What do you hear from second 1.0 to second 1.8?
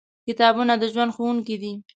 ښوونکي دي.